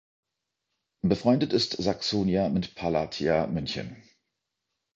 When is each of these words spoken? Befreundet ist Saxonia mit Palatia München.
Befreundet 1.03 1.53
ist 1.53 1.73
Saxonia 1.73 2.49
mit 2.49 2.73
Palatia 2.73 3.45
München. 3.45 4.01